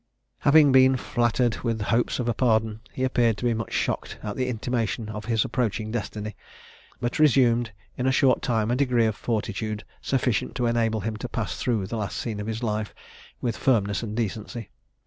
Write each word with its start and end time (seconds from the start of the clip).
Having 0.39 0.71
been 0.71 0.97
flattered 0.97 1.57
with 1.57 1.77
the 1.77 1.83
hopes 1.83 2.17
of 2.17 2.27
a 2.27 2.33
pardon, 2.33 2.79
he 2.91 3.03
appeared 3.03 3.37
to 3.37 3.45
be 3.45 3.53
much 3.53 3.71
shocked 3.71 4.17
at 4.23 4.35
the 4.35 4.47
intimation 4.49 5.09
of 5.09 5.25
his 5.25 5.45
approaching 5.45 5.91
destiny; 5.91 6.35
but 6.99 7.19
resumed 7.19 7.71
in 7.99 8.07
a 8.07 8.11
short 8.11 8.41
time 8.41 8.71
a 8.71 8.75
degree 8.75 9.05
of 9.05 9.15
fortitude 9.15 9.83
sufficient 10.01 10.55
to 10.55 10.65
enable 10.65 11.01
him 11.01 11.17
to 11.17 11.29
pass 11.29 11.55
through 11.57 11.85
the 11.85 11.97
last 11.97 12.17
scene 12.17 12.39
of 12.39 12.47
his 12.47 12.63
life 12.63 12.95
with 13.41 13.55
firmness 13.55 14.01
and 14.01 14.17
decency. 14.17 14.71